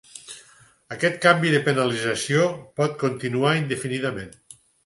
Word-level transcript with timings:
Aquest 0.95 1.19
canvi 1.25 1.51
de 1.57 1.59
penalització 1.69 2.49
pot 2.81 2.99
continuar 3.07 3.55
indefinidament. 3.63 4.35